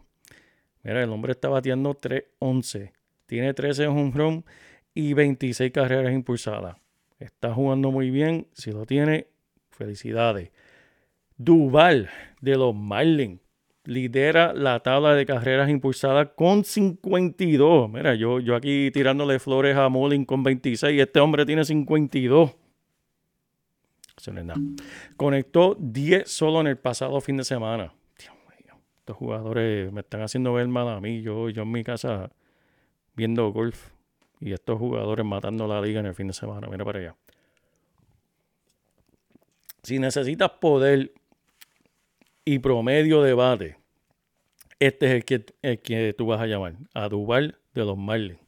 Mira, 0.81 1.03
el 1.03 1.09
hombre 1.09 1.33
está 1.33 1.49
bateando 1.49 1.93
3-11. 1.93 2.93
Tiene 3.25 3.53
13 3.53 3.87
home 3.87 4.11
run 4.15 4.45
y 4.93 5.11
26 5.11 5.73
carreras 5.73 6.13
impulsadas. 6.13 6.77
Está 7.19 7.53
jugando 7.53 7.91
muy 7.91 8.11
bien. 8.11 8.47
Si 8.53 8.71
lo 8.71 8.85
tiene, 8.85 9.27
felicidades. 9.71 10.51
Duval 11.35 12.09
de 12.39 12.55
los 12.55 12.73
Marlins 12.73 13.41
lidera 13.89 14.53
la 14.53 14.79
tabla 14.81 15.15
de 15.15 15.25
carreras 15.25 15.69
impulsadas 15.69 16.29
con 16.35 16.63
52. 16.63 17.89
Mira, 17.89 18.13
yo, 18.13 18.39
yo 18.39 18.55
aquí 18.55 18.91
tirándole 18.91 19.39
flores 19.39 19.75
a 19.75 19.89
Mullin 19.89 20.25
con 20.25 20.43
26. 20.43 21.01
Este 21.01 21.19
hombre 21.19 21.45
tiene 21.45 21.65
52. 21.65 22.55
Eso 24.15 24.31
no 24.31 24.39
es 24.39 24.45
nada. 24.45 24.61
Conectó 25.17 25.75
10 25.79 26.29
solo 26.29 26.61
en 26.61 26.67
el 26.67 26.77
pasado 26.77 27.19
fin 27.19 27.37
de 27.37 27.43
semana. 27.43 27.91
Estos 28.99 29.17
jugadores 29.17 29.91
me 29.91 30.01
están 30.01 30.21
haciendo 30.21 30.53
ver 30.53 30.67
mal 30.67 30.87
a 30.87 31.01
mí. 31.01 31.23
Yo, 31.23 31.49
yo 31.49 31.63
en 31.63 31.71
mi 31.71 31.83
casa 31.83 32.29
viendo 33.15 33.51
golf 33.51 33.89
y 34.39 34.53
estos 34.53 34.77
jugadores 34.77 35.25
matando 35.25 35.67
la 35.67 35.81
liga 35.81 35.99
en 35.99 36.05
el 36.05 36.13
fin 36.13 36.27
de 36.27 36.33
semana. 36.33 36.67
Mira 36.67 36.85
para 36.85 36.99
allá. 36.99 37.15
Si 39.81 39.97
necesitas 39.97 40.51
poder 40.51 41.11
y 42.45 42.59
promedio 42.59 43.21
de 43.21 43.33
bate, 43.33 43.77
este 44.79 45.07
es 45.07 45.11
el 45.13 45.25
que, 45.25 45.45
el 45.61 45.79
que 45.79 46.15
tú 46.17 46.25
vas 46.25 46.39
a 46.39 46.47
llamar. 46.47 46.75
A 46.93 47.09
de 47.09 47.85
los 47.85 47.97
Marlins. 47.97 48.39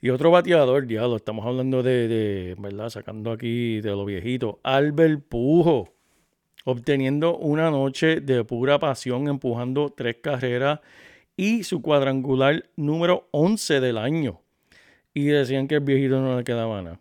Y 0.00 0.10
otro 0.10 0.30
bateador, 0.30 0.86
diablo, 0.86 1.16
estamos 1.16 1.44
hablando 1.46 1.82
de, 1.82 2.08
de, 2.08 2.56
¿verdad? 2.58 2.90
Sacando 2.90 3.32
aquí 3.32 3.80
de 3.80 3.90
lo 3.90 4.04
viejito. 4.04 4.60
Albert 4.62 5.22
Pujo. 5.28 5.92
Obteniendo 6.64 7.36
una 7.36 7.70
noche 7.70 8.20
de 8.20 8.44
pura 8.44 8.78
pasión, 8.78 9.28
empujando 9.28 9.90
tres 9.90 10.16
carreras 10.20 10.80
y 11.36 11.62
su 11.62 11.80
cuadrangular 11.80 12.68
número 12.76 13.28
11 13.30 13.80
del 13.80 13.98
año. 13.98 14.40
Y 15.14 15.26
decían 15.26 15.68
que 15.68 15.76
el 15.76 15.80
viejito 15.82 16.20
no 16.20 16.36
le 16.36 16.44
quedaba 16.44 16.82
nada. 16.82 17.00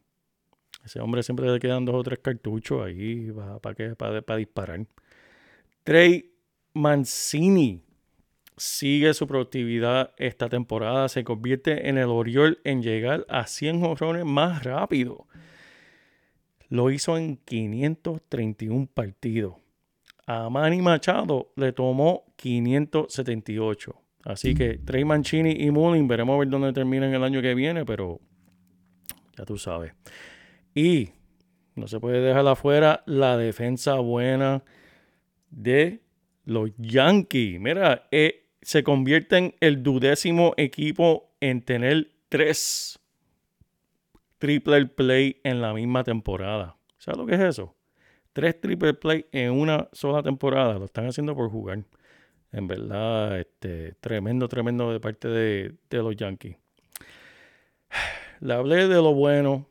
Ese 0.86 1.00
hombre 1.00 1.24
siempre 1.24 1.52
le 1.52 1.60
quedan 1.60 1.84
dos 1.84 1.96
o 1.96 2.04
tres 2.04 2.20
cartuchos 2.20 2.86
ahí 2.86 3.32
para 3.60 3.96
para, 3.96 4.22
para 4.22 4.38
disparar. 4.38 4.86
Trey 5.86 6.34
Mancini 6.74 7.84
sigue 8.58 9.14
su 9.14 9.28
productividad 9.28 10.14
esta 10.18 10.50
temporada. 10.50 11.08
Se 11.10 11.24
convierte 11.24 11.88
en 11.88 12.00
el 12.00 12.06
Oriol 12.06 12.60
en 12.64 12.82
llegar 12.82 13.24
a 13.30 13.46
100 13.46 13.82
jonrones 13.82 14.26
más 14.26 14.64
rápido. 14.64 15.28
Lo 16.70 16.90
hizo 16.90 17.16
en 17.20 17.38
531 17.38 18.90
partidos. 18.92 19.58
A 20.26 20.50
Manny 20.50 20.82
Machado 20.82 21.52
le 21.56 21.72
tomó 21.72 22.34
578. 22.38 23.96
Así 24.24 24.56
que 24.56 24.80
Trey 24.80 25.06
Mancini 25.06 25.52
y 25.52 25.70
Mullin 25.70 26.08
veremos 26.08 26.34
a 26.34 26.40
ver 26.40 26.50
dónde 26.50 26.74
terminan 26.74 27.14
el 27.14 27.24
año 27.24 27.44
que 27.44 27.54
viene, 27.54 27.86
pero 27.86 28.20
ya 29.38 29.46
tú 29.46 29.60
sabes. 29.60 29.94
Y 30.74 31.10
no 31.76 31.88
se 31.88 32.00
puede 32.00 32.22
dejar 32.22 32.48
afuera 32.48 33.04
la 33.06 33.38
defensa 33.38 34.00
buena 34.00 34.64
de 35.56 36.02
los 36.44 36.72
Yankees. 36.78 37.60
Mira, 37.60 38.08
eh, 38.12 38.48
se 38.62 38.84
convierte 38.84 39.38
en 39.38 39.56
el 39.60 39.82
dudécimo 39.82 40.54
equipo 40.58 41.32
en 41.40 41.62
tener 41.62 42.12
tres 42.30 43.00
triple 44.38 44.86
play 44.88 45.40
en 45.44 45.62
la 45.62 45.74
misma 45.74 46.04
temporada. 46.04 46.76
¿Sabes 46.98 47.18
lo 47.18 47.26
que 47.26 47.36
es 47.36 47.42
eso? 47.42 47.76
Tres 48.34 48.60
triple 48.60 48.94
play 48.94 49.26
en 49.32 49.52
una 49.52 49.88
sola 49.94 50.22
temporada. 50.22 50.78
Lo 50.78 50.86
están 50.86 51.08
haciendo 51.08 51.36
por 51.36 51.50
jugar. 51.50 51.84
En 52.52 52.68
verdad, 52.68 53.40
este, 53.40 53.94
tremendo, 54.00 54.48
tremendo 54.48 54.92
de 54.92 55.00
parte 55.00 55.28
de, 55.28 55.76
de 55.90 55.98
los 55.98 56.16
Yankees. 56.16 56.58
Le 58.42 58.54
hablé 58.54 58.88
de 58.88 58.96
lo 58.96 59.14
bueno. 59.14 59.68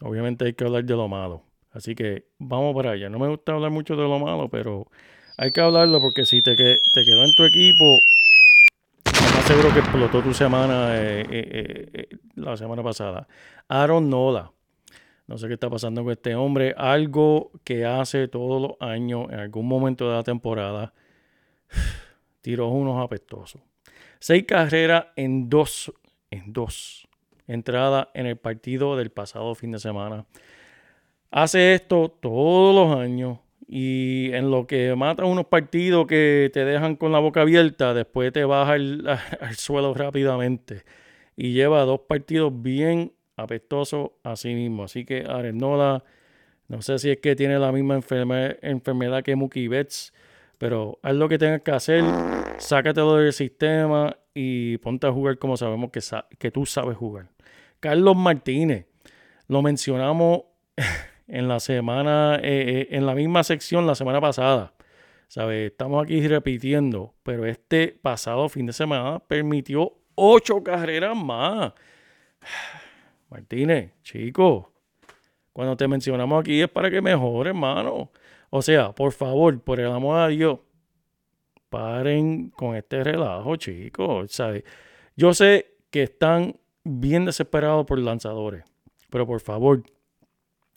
Obviamente 0.00 0.44
hay 0.46 0.54
que 0.54 0.64
hablar 0.64 0.84
de 0.84 0.94
lo 0.94 1.08
malo. 1.08 1.44
Así 1.72 1.94
que 1.94 2.24
vamos 2.38 2.74
para 2.74 2.92
allá. 2.92 3.08
No 3.08 3.18
me 3.18 3.28
gusta 3.28 3.52
hablar 3.52 3.70
mucho 3.70 3.96
de 3.96 4.02
lo 4.02 4.18
malo, 4.18 4.48
pero 4.48 4.88
hay 5.36 5.52
que 5.52 5.60
hablarlo 5.60 6.00
porque 6.00 6.24
si 6.24 6.42
te, 6.42 6.56
que, 6.56 6.80
te 6.92 7.04
quedó 7.04 7.24
en 7.24 7.34
tu 7.34 7.44
equipo, 7.44 7.98
más 9.06 9.44
seguro 9.46 9.72
que 9.72 9.80
explotó 9.80 10.22
tu 10.22 10.34
semana 10.34 10.96
eh, 10.96 11.26
eh, 11.30 11.88
eh, 11.92 12.08
la 12.34 12.56
semana 12.56 12.82
pasada. 12.82 13.26
Aaron 13.68 14.10
Nola. 14.10 14.52
No 15.26 15.38
sé 15.38 15.46
qué 15.46 15.54
está 15.54 15.70
pasando 15.70 16.02
con 16.02 16.12
este 16.12 16.34
hombre. 16.34 16.74
Algo 16.76 17.52
que 17.62 17.86
hace 17.86 18.26
todos 18.26 18.60
los 18.60 18.72
años, 18.80 19.30
en 19.30 19.38
algún 19.38 19.68
momento 19.68 20.10
de 20.10 20.16
la 20.16 20.24
temporada, 20.24 20.92
tiró 22.40 22.68
unos 22.68 23.02
apestosos. 23.02 23.62
Seis 24.18 24.44
carreras 24.44 25.06
en 25.14 25.48
dos, 25.48 25.92
en 26.30 26.52
dos 26.52 27.08
entradas 27.46 28.08
en 28.14 28.26
el 28.26 28.36
partido 28.36 28.96
del 28.96 29.10
pasado 29.10 29.54
fin 29.54 29.72
de 29.72 29.78
semana. 29.78 30.26
Hace 31.30 31.74
esto 31.74 32.08
todos 32.20 32.74
los 32.74 32.98
años 32.98 33.38
y 33.72 34.32
en 34.32 34.50
lo 34.50 34.66
que 34.66 34.96
mata 34.96 35.24
unos 35.24 35.46
partidos 35.46 36.08
que 36.08 36.50
te 36.52 36.64
dejan 36.64 36.96
con 36.96 37.12
la 37.12 37.20
boca 37.20 37.42
abierta, 37.42 37.94
después 37.94 38.32
te 38.32 38.44
baja 38.44 38.72
al, 38.72 39.54
suelo 39.56 39.94
rápidamente. 39.94 40.82
Y 41.36 41.52
lleva 41.52 41.84
dos 41.84 42.00
partidos 42.00 42.52
bien 42.62 43.12
apestosos 43.36 44.10
a 44.24 44.34
sí 44.34 44.54
mismo. 44.54 44.84
Así 44.84 45.04
que 45.04 45.24
Arenola, 45.24 46.02
no 46.66 46.82
sé 46.82 46.98
si 46.98 47.10
es 47.10 47.18
que 47.18 47.36
tiene 47.36 47.60
la 47.60 47.70
misma 47.70 47.94
enferme, 47.94 48.56
enfermedad 48.60 49.22
que 49.22 49.36
Mookie 49.36 49.68
Betts, 49.68 50.12
pero 50.58 50.98
haz 51.02 51.14
lo 51.14 51.28
que 51.28 51.38
tengas 51.38 51.62
que 51.62 51.70
hacer, 51.70 52.02
sácatelo 52.58 53.16
del 53.18 53.32
sistema 53.32 54.16
y 54.34 54.78
ponte 54.78 55.06
a 55.06 55.12
jugar 55.12 55.38
como 55.38 55.56
sabemos 55.56 55.90
que, 55.92 56.00
sa 56.00 56.26
que 56.38 56.50
tú 56.50 56.66
sabes 56.66 56.96
jugar. 56.96 57.28
Carlos 57.78 58.16
Martínez, 58.16 58.86
lo 59.46 59.62
mencionamos 59.62 60.42
en 61.30 61.48
la 61.48 61.60
semana, 61.60 62.36
eh, 62.42 62.88
eh, 62.88 62.88
en 62.90 63.06
la 63.06 63.14
misma 63.14 63.44
sección 63.44 63.86
la 63.86 63.94
semana 63.94 64.20
pasada. 64.20 64.74
¿Sabes? 65.28 65.70
Estamos 65.70 66.02
aquí 66.02 66.26
repitiendo, 66.26 67.14
pero 67.22 67.46
este 67.46 67.88
pasado 68.02 68.48
fin 68.48 68.66
de 68.66 68.72
semana 68.72 69.20
permitió 69.20 69.92
ocho 70.16 70.62
carreras 70.62 71.16
más. 71.16 71.72
Martínez, 73.30 73.92
chico, 74.02 74.72
cuando 75.52 75.76
te 75.76 75.86
mencionamos 75.86 76.40
aquí 76.40 76.60
es 76.60 76.68
para 76.68 76.90
que 76.90 77.00
mejores, 77.00 77.50
hermano. 77.50 78.10
O 78.50 78.60
sea, 78.60 78.92
por 78.92 79.12
favor, 79.12 79.62
por 79.62 79.78
el 79.78 79.86
amor 79.86 80.18
a 80.18 80.28
Dios, 80.28 80.58
paren 81.68 82.50
con 82.50 82.74
este 82.74 83.04
relajo, 83.04 83.54
chicos. 83.54 84.32
¿sabes? 84.32 84.64
Yo 85.14 85.32
sé 85.32 85.76
que 85.90 86.02
están 86.02 86.56
bien 86.82 87.24
desesperados 87.24 87.86
por 87.86 88.00
lanzadores, 88.00 88.64
pero 89.10 89.26
por 89.26 89.40
favor, 89.40 89.84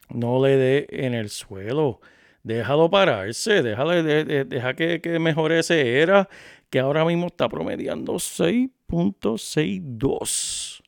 no 0.09 0.43
le 0.45 0.57
dé 0.57 0.87
en 0.89 1.13
el 1.13 1.29
suelo. 1.29 2.01
Déjalo 2.43 2.89
pararse, 2.89 3.61
déjale, 3.63 4.03
de- 4.03 4.25
de- 4.25 4.45
deja 4.45 4.73
que, 4.75 5.01
que 5.01 5.19
mejore 5.19 5.59
ese 5.59 5.99
era, 6.01 6.27
que 6.69 6.79
ahora 6.79 7.05
mismo 7.05 7.27
está 7.27 7.47
promediando 7.49 8.19
6.62. 8.19 10.81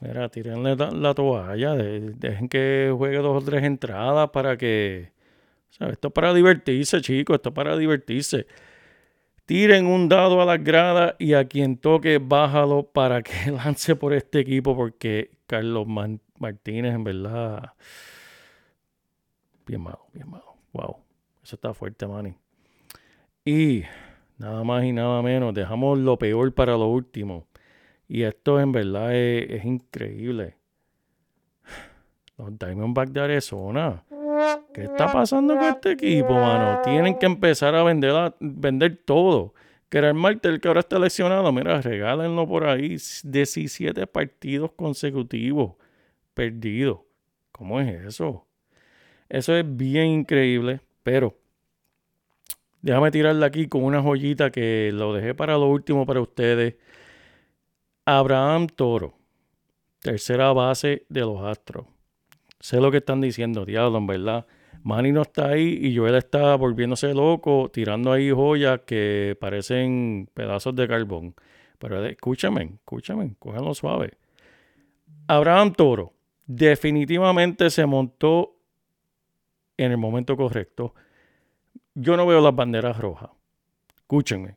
Mira, 0.00 0.28
tírenle 0.28 0.76
la, 0.76 0.90
la 0.90 1.14
toalla, 1.14 1.74
de- 1.74 2.12
dejen 2.16 2.48
que 2.48 2.92
juegue 2.96 3.18
dos 3.18 3.42
o 3.42 3.46
tres 3.46 3.64
entradas 3.64 4.30
para 4.30 4.56
que... 4.56 5.12
¿sabes? 5.70 5.94
Esto 5.94 6.08
es 6.08 6.14
para 6.14 6.32
divertirse, 6.34 7.00
chicos, 7.00 7.36
esto 7.36 7.48
es 7.50 7.54
para 7.54 7.76
divertirse. 7.76 8.46
Tiren 9.46 9.86
un 9.86 10.08
dado 10.08 10.40
a 10.40 10.46
las 10.46 10.62
gradas 10.64 11.14
y 11.18 11.34
a 11.34 11.44
quien 11.46 11.76
toque, 11.76 12.18
bájalo 12.18 12.84
para 12.90 13.22
que 13.22 13.32
lance 13.52 13.94
por 13.96 14.14
este 14.14 14.40
equipo, 14.40 14.74
porque 14.76 15.30
Carlos 15.46 15.86
Martínez, 16.38 16.94
en 16.94 17.04
verdad, 17.04 17.72
bien 19.66 19.80
malo, 19.80 20.06
bien 20.12 20.28
malo. 20.30 20.56
Wow, 20.72 20.96
eso 21.42 21.56
está 21.56 21.74
fuerte, 21.74 22.06
Manny. 22.06 22.34
Y 23.44 23.82
nada 24.38 24.64
más 24.64 24.84
y 24.84 24.92
nada 24.92 25.22
menos, 25.22 25.54
dejamos 25.54 25.98
lo 25.98 26.18
peor 26.18 26.52
para 26.52 26.72
lo 26.72 26.86
último. 26.86 27.46
Y 28.08 28.22
esto 28.22 28.60
en 28.60 28.72
verdad 28.72 29.14
es, 29.14 29.64
increíble. 29.64 30.56
Los 32.36 32.58
Diamondbacks 32.58 33.12
de 33.12 33.20
Arizona. 33.20 34.04
¿Qué 34.72 34.84
está 34.84 35.12
pasando 35.12 35.54
con 35.54 35.64
este 35.64 35.92
equipo, 35.92 36.34
mano? 36.34 36.82
Tienen 36.82 37.18
que 37.18 37.26
empezar 37.26 37.74
a 37.74 37.82
vender, 37.82 38.34
vender 38.40 39.00
todo. 39.04 39.54
Gerard 39.90 40.14
Martel, 40.14 40.60
que 40.60 40.66
ahora 40.66 40.80
está 40.80 40.98
lesionado, 40.98 41.52
mira, 41.52 41.80
regálenlo 41.80 42.48
por 42.48 42.66
ahí. 42.66 42.96
17 43.22 44.06
partidos 44.08 44.72
consecutivos 44.72 45.74
perdidos. 46.34 46.98
¿Cómo 47.52 47.80
es 47.80 48.04
eso? 48.04 48.44
Eso 49.28 49.56
es 49.56 49.64
bien 49.76 50.06
increíble, 50.06 50.80
pero 51.02 51.36
déjame 52.82 53.10
tirarle 53.10 53.44
aquí 53.46 53.66
con 53.68 53.82
una 53.84 54.02
joyita 54.02 54.50
que 54.50 54.90
lo 54.92 55.12
dejé 55.14 55.34
para 55.34 55.54
lo 55.54 55.68
último 55.68 56.06
para 56.06 56.20
ustedes. 56.20 56.76
Abraham 58.04 58.66
Toro, 58.66 59.14
tercera 60.00 60.52
base 60.52 61.06
de 61.08 61.20
los 61.20 61.40
Astros. 61.42 61.86
Sé 62.60 62.80
lo 62.80 62.90
que 62.90 62.98
están 62.98 63.20
diciendo, 63.20 63.64
diablo, 63.64 63.98
en 63.98 64.06
verdad. 64.06 64.46
Manny 64.82 65.12
no 65.12 65.22
está 65.22 65.48
ahí 65.48 65.78
y 65.80 65.96
Joel 65.96 66.14
está 66.16 66.54
volviéndose 66.56 67.14
loco, 67.14 67.70
tirando 67.72 68.12
ahí 68.12 68.30
joyas 68.30 68.80
que 68.86 69.36
parecen 69.40 70.28
pedazos 70.34 70.76
de 70.76 70.86
carbón. 70.86 71.34
Pero 71.78 72.02
de- 72.02 72.10
escúchame, 72.10 72.72
escúchame, 72.74 73.34
cóganlo 73.38 73.74
suave. 73.74 74.18
Abraham 75.26 75.72
Toro 75.72 76.12
definitivamente 76.46 77.70
se 77.70 77.86
montó 77.86 78.53
en 79.76 79.92
el 79.92 79.98
momento 79.98 80.36
correcto. 80.36 80.94
Yo 81.94 82.16
no 82.16 82.26
veo 82.26 82.40
las 82.40 82.54
banderas 82.54 82.98
rojas. 82.98 83.30
Escúchenme. 83.96 84.56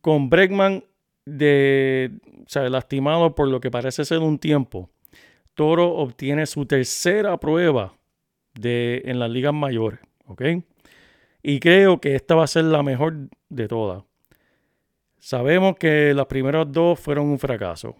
Con 0.00 0.28
Bregman 0.28 0.84
de, 1.24 2.10
o 2.40 2.48
sea, 2.48 2.68
lastimado 2.68 3.34
por 3.34 3.48
lo 3.48 3.60
que 3.60 3.70
parece 3.70 4.04
ser 4.04 4.18
un 4.18 4.38
tiempo, 4.38 4.90
Toro 5.54 5.94
obtiene 5.94 6.46
su 6.46 6.66
tercera 6.66 7.38
prueba 7.38 7.94
de, 8.54 9.02
en 9.04 9.18
las 9.18 9.30
ligas 9.30 9.54
mayores. 9.54 10.00
Y 11.42 11.60
creo 11.60 12.00
que 12.00 12.14
esta 12.14 12.34
va 12.34 12.44
a 12.44 12.48
ser 12.48 12.64
la 12.64 12.82
mejor 12.82 13.28
de 13.48 13.68
todas. 13.68 14.02
Sabemos 15.18 15.76
que 15.76 16.12
las 16.12 16.26
primeras 16.26 16.70
dos 16.70 16.98
fueron 16.98 17.26
un 17.26 17.38
fracaso. 17.38 17.96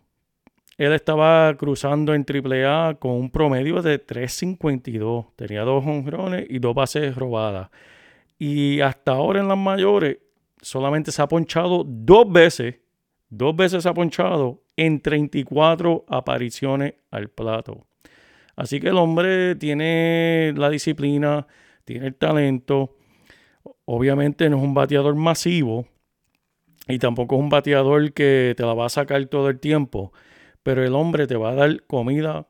Él 0.76 0.92
estaba 0.92 1.54
cruzando 1.56 2.14
en 2.14 2.24
AAA 2.28 2.94
con 2.94 3.12
un 3.12 3.30
promedio 3.30 3.80
de 3.80 4.04
3.52. 4.04 5.26
Tenía 5.36 5.62
dos 5.62 5.84
honrones 5.86 6.46
y 6.48 6.58
dos 6.58 6.74
bases 6.74 7.14
robadas. 7.14 7.70
Y 8.38 8.80
hasta 8.80 9.12
ahora 9.12 9.40
en 9.40 9.48
las 9.48 9.58
mayores 9.58 10.18
solamente 10.60 11.12
se 11.12 11.22
ha 11.22 11.28
ponchado 11.28 11.84
dos 11.86 12.30
veces. 12.30 12.76
Dos 13.28 13.54
veces 13.54 13.82
se 13.82 13.88
ha 13.88 13.94
ponchado 13.94 14.62
en 14.76 15.00
34 15.00 16.04
apariciones 16.08 16.94
al 17.10 17.28
plato. 17.28 17.86
Así 18.56 18.80
que 18.80 18.88
el 18.88 18.96
hombre 18.96 19.56
tiene 19.56 20.52
la 20.56 20.70
disciplina, 20.70 21.46
tiene 21.84 22.06
el 22.06 22.14
talento. 22.14 22.96
Obviamente 23.84 24.48
no 24.50 24.58
es 24.58 24.62
un 24.62 24.74
bateador 24.74 25.14
masivo 25.14 25.86
y 26.88 26.98
tampoco 26.98 27.36
es 27.36 27.40
un 27.40 27.48
bateador 27.48 28.12
que 28.12 28.54
te 28.56 28.62
la 28.64 28.74
va 28.74 28.86
a 28.86 28.90
sacar 28.90 29.24
todo 29.26 29.48
el 29.48 29.58
tiempo. 29.58 30.12
Pero 30.64 30.82
el 30.82 30.94
hombre 30.94 31.28
te 31.28 31.36
va 31.36 31.50
a 31.50 31.54
dar 31.54 31.84
comida 31.84 32.48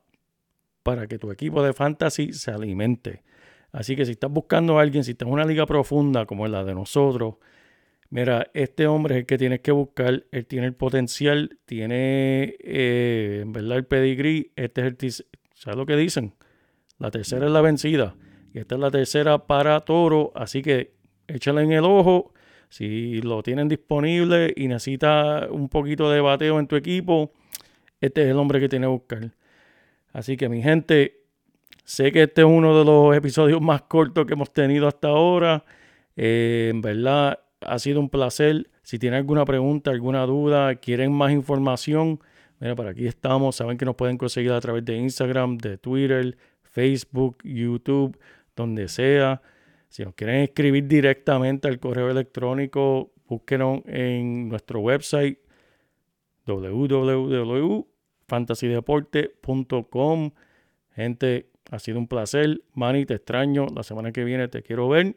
para 0.83 1.07
que 1.07 1.19
tu 1.19 1.31
equipo 1.31 1.63
de 1.63 1.75
fantasy 1.75 2.33
se 2.33 2.51
alimente. 2.51 3.23
Así 3.73 3.97
que 3.97 4.07
si 4.07 4.13
estás 4.13 4.31
buscando 4.31 4.79
a 4.79 4.83
alguien, 4.83 5.03
si 5.03 5.11
estás 5.11 5.27
en 5.27 5.35
una 5.35 5.45
liga 5.45 5.67
profunda 5.67 6.27
como 6.27 6.47
la 6.47 6.63
de 6.63 6.75
nosotros, 6.75 7.35
mira, 8.09 8.47
este 8.55 8.87
hombre 8.87 9.17
es 9.17 9.21
el 9.23 9.27
que 9.27 9.37
tienes 9.37 9.61
que 9.61 9.73
buscar. 9.73 10.25
Él 10.31 10.47
tiene 10.47 10.67
el 10.67 10.75
potencial, 10.75 11.59
tiene 11.65 12.55
eh, 12.61 13.41
en 13.43 13.53
verdad 13.53 13.79
el 13.79 13.85
pedigrí. 13.85 14.53
Este 14.55 14.87
es 14.87 14.87
el, 14.87 15.27
¿sabes 15.55 15.77
lo 15.77 15.87
que 15.87 15.97
dicen? 15.97 16.35
La 16.99 17.11
tercera 17.11 17.47
es 17.47 17.53
la 17.53 17.61
vencida. 17.61 18.15
Y 18.53 18.61
esta 18.61 18.77
es 18.77 18.81
la 18.81 18.93
tercera 18.93 19.47
para 19.47 19.81
Toro. 19.81 20.31
Así 20.37 20.63
que 20.63 20.95
échale 21.27 21.63
en 21.63 21.73
el 21.73 21.85
ojo. 21.85 22.33
Si 22.69 23.21
lo 23.23 23.43
tienen 23.43 23.69
disponible 23.69 24.53
y 24.55 24.69
necesita 24.69 25.49
un 25.51 25.69
poquito 25.69 26.11
de 26.11 26.21
bateo 26.21 26.61
en 26.61 26.69
tu 26.69 26.77
equipo, 26.77 27.33
este 28.05 28.23
es 28.23 28.29
el 28.29 28.37
hombre 28.37 28.61
que 28.61 28.69
tiene 28.69 28.85
que 28.85 28.91
buscar. 28.91 29.31
Así 30.13 30.37
que 30.37 30.49
mi 30.49 30.63
gente, 30.63 31.23
sé 31.85 32.13
que 32.13 32.25
este 32.25 32.43
es 32.43 32.47
uno 32.47 32.79
de 32.79 32.85
los 32.85 33.17
episodios 33.17 33.61
más 33.61 33.83
cortos 33.83 34.27
que 34.27 34.35
hemos 34.35 34.53
tenido 34.53 34.87
hasta 34.87 35.09
ahora. 35.09 35.65
Eh, 36.17 36.69
en 36.71 36.81
verdad 36.81 37.41
ha 37.61 37.79
sido 37.79 38.01
un 38.01 38.11
placer. 38.11 38.71
Si 38.83 38.99
tienen 38.99 39.19
alguna 39.19 39.45
pregunta, 39.45 39.91
alguna 39.91 40.27
duda, 40.27 40.77
quieren 40.77 41.13
más 41.13 41.33
información, 41.33 42.21
mira, 42.61 42.75
por 42.77 42.87
aquí 42.87 43.07
estamos. 43.07 43.57
Saben 43.57 43.79
que 43.79 43.85
nos 43.85 43.97
pueden 43.97 44.19
conseguir 44.19 44.53
a 44.53 44.61
través 44.61 44.85
de 44.85 44.97
Instagram, 44.97 45.57
de 45.59 45.79
Twitter, 45.79 46.37
Facebook, 46.63 47.39
YouTube, 47.43 48.19
donde 48.55 48.89
sea. 48.89 49.41
Si 49.89 50.05
nos 50.05 50.15
quieren 50.15 50.37
escribir 50.43 50.87
directamente 50.87 51.69
al 51.69 51.79
correo 51.79 52.11
electrónico, 52.11 53.13
búsquenos 53.27 53.81
en 53.87 54.49
nuestro 54.49 54.81
website 54.81 55.39
www.fantasydeporte.com. 58.29 60.31
Gente, 60.95 61.51
ha 61.71 61.79
sido 61.79 61.99
un 61.99 62.09
placer. 62.09 62.63
Manny, 62.75 63.07
te 63.07 63.15
extraño. 63.15 63.67
La 63.75 63.83
semana 63.83 64.13
que 64.13 64.25
viene 64.25 64.49
te 64.49 64.63
quiero 64.63 64.89
ver. 64.89 65.17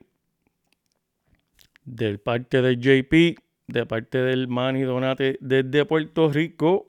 De 1.86 2.18
parte 2.18 2.62
del 2.62 2.80
JP, 2.80 3.38
de 3.68 3.86
parte 3.86 4.20
del 4.20 4.48
Manny 4.48 4.82
Donate 4.82 5.38
desde 5.42 5.86
Puerto 5.86 6.30
Rico. 6.30 6.88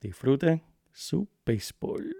Disfruten 0.00 0.62
su 0.92 1.28
béisbol. 1.44 2.19